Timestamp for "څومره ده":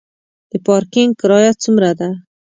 1.63-2.09